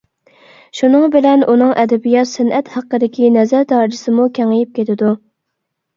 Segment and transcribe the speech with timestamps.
[0.79, 5.17] شۇنىڭ بىلەن ئۇنىڭ ئەدەبىيات-سەنئەت ھەققىدىكى نەزەر دائىرىسىمۇ كېڭىيىپ كېتىدۇ.